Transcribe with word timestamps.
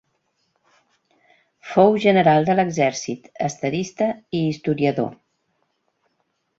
Fou 1.73 1.99
general 2.07 2.49
de 2.49 2.57
l'exèrcit, 2.61 3.31
estadista 3.51 4.11
i 4.41 4.45
historiador. 4.51 5.17